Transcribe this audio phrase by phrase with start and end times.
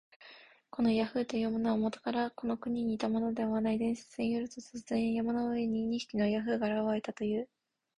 [0.71, 3.77] このヤーフというものは、もとからこの国にいたものではない。
[3.77, 7.47] 伝説によると、あるとき、突然、山の上に二匹のヤーフが現れたという。